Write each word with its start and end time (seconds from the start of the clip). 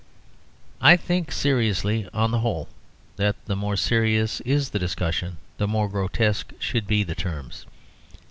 I 0.81 0.97
think 0.97 1.31
seriously, 1.31 2.09
on 2.11 2.31
the 2.31 2.39
whole, 2.39 2.67
that 3.17 3.35
the 3.45 3.55
more 3.55 3.75
serious 3.75 4.39
is 4.41 4.71
the 4.71 4.79
discussion 4.79 5.37
the 5.59 5.67
more 5.67 5.87
grotesque 5.87 6.53
should 6.57 6.87
be 6.87 7.03
the 7.03 7.13
terms. 7.13 7.67